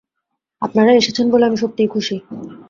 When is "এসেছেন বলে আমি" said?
0.93-1.57